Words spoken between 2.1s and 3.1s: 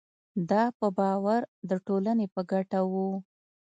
په ګټه وو.